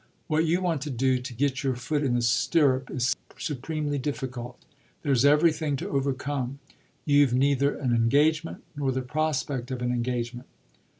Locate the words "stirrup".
2.23-2.89